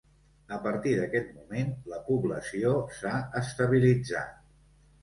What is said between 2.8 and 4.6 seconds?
s'ha estabilitzat.